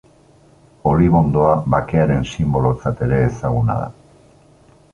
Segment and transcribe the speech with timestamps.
[0.91, 3.91] Olibondoa bakearen sinbolotzat ere ezaguna da.